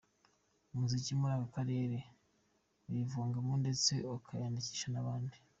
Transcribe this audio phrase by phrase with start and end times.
[0.73, 1.97] umuziki muri aka karere
[2.87, 5.37] ayiyumvamo ndetse akayikundisha nabandi.